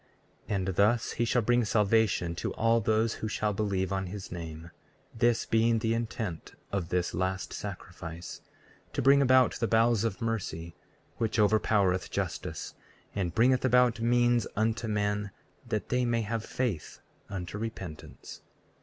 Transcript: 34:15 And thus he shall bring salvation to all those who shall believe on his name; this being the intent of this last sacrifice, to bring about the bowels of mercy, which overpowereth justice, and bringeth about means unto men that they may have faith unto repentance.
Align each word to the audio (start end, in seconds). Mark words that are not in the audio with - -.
34:15 0.49 0.55
And 0.55 0.67
thus 0.69 1.11
he 1.11 1.25
shall 1.25 1.41
bring 1.43 1.63
salvation 1.63 2.33
to 2.33 2.55
all 2.55 2.81
those 2.81 3.13
who 3.13 3.27
shall 3.27 3.53
believe 3.53 3.93
on 3.93 4.07
his 4.07 4.31
name; 4.31 4.71
this 5.13 5.45
being 5.45 5.77
the 5.77 5.93
intent 5.93 6.55
of 6.71 6.89
this 6.89 7.13
last 7.13 7.53
sacrifice, 7.53 8.41
to 8.93 9.01
bring 9.03 9.21
about 9.21 9.59
the 9.59 9.67
bowels 9.67 10.03
of 10.03 10.19
mercy, 10.19 10.73
which 11.17 11.37
overpowereth 11.37 12.09
justice, 12.09 12.73
and 13.13 13.35
bringeth 13.35 13.63
about 13.63 13.99
means 14.01 14.47
unto 14.55 14.87
men 14.87 15.29
that 15.67 15.89
they 15.89 16.03
may 16.03 16.21
have 16.21 16.43
faith 16.43 16.99
unto 17.29 17.59
repentance. 17.59 18.41